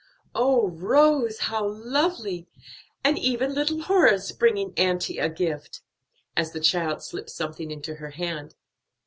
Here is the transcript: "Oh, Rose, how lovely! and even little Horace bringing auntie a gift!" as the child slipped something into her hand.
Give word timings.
"Oh, 0.33 0.69
Rose, 0.69 1.37
how 1.41 1.63
lovely! 1.63 2.47
and 3.03 3.19
even 3.19 3.53
little 3.53 3.83
Horace 3.83 4.31
bringing 4.31 4.73
auntie 4.75 5.19
a 5.19 5.29
gift!" 5.29 5.81
as 6.35 6.53
the 6.53 6.59
child 6.59 7.03
slipped 7.03 7.29
something 7.29 7.69
into 7.69 7.93
her 7.97 8.09
hand. 8.09 8.55